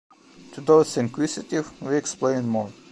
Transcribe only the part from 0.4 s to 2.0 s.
To those inquisitive, we